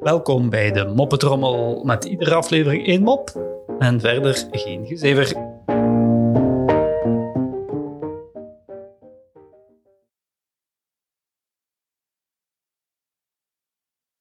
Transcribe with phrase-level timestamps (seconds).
[0.00, 3.30] Welkom bij de Moppetrommel met iedere aflevering één mop
[3.78, 5.36] en verder geen gezever.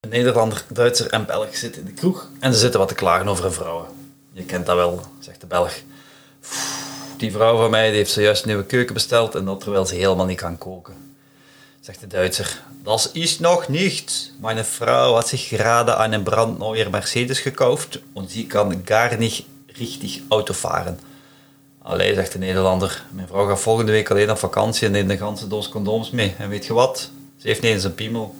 [0.00, 3.28] Een Nederlander, Duitser en Belg zitten in de kroeg en ze zitten wat te klagen
[3.28, 3.86] over een vrouw.
[4.30, 5.80] Je kent dat wel, zegt de Belg.
[7.16, 10.26] Die vrouw van mij heeft zojuist een nieuwe keuken besteld en dat terwijl ze helemaal
[10.26, 11.11] niet kan koken.
[11.82, 14.32] Zegt de Duitser, dat is nog niet.
[14.40, 20.20] Mijn vrouw had zich gerade een brandneuer Mercedes gekauft en sie kan gar niet richtig
[20.28, 21.00] auto varen.
[21.78, 25.18] Allee, zegt de Nederlander, mijn vrouw gaat volgende week alleen op vakantie en neemt een
[25.18, 26.34] ganse doos condooms mee.
[26.38, 27.10] En weet je wat?
[27.36, 28.34] Ze heeft niet eens een piemel.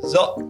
[0.12, 0.49] Zo,